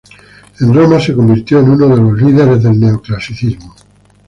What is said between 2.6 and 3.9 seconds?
del neoclasicismo.